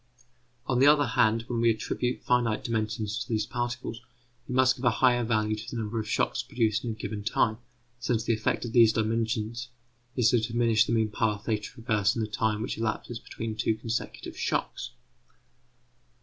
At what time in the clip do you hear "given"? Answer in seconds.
6.95-7.23